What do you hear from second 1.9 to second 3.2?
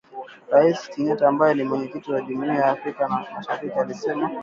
wa jumuia ya Afrika